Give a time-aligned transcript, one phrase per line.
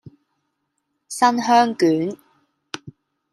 [1.07, 2.17] 新香卷